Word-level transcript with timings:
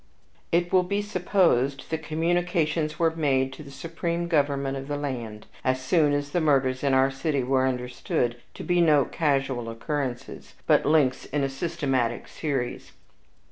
It 0.51 0.73
will 0.73 0.81
be 0.81 1.03
supposed 1.03 1.87
that 1.91 2.01
communications 2.01 2.97
were 2.97 3.15
made 3.15 3.53
to 3.53 3.61
the 3.61 3.69
supreme 3.69 4.27
government 4.27 4.75
of 4.75 4.87
the 4.87 4.97
land 4.97 5.45
as 5.63 5.79
soon 5.79 6.11
as 6.11 6.31
the 6.31 6.41
murders 6.41 6.83
in 6.83 6.95
our 6.95 7.11
city 7.11 7.43
were 7.43 7.67
understood 7.67 8.37
to 8.55 8.63
be 8.63 8.81
no 8.81 9.05
casual 9.05 9.69
occurrences, 9.69 10.55
but 10.65 10.87
links 10.87 11.25
in 11.25 11.43
a 11.43 11.49
systematic 11.49 12.27
series. 12.27 12.93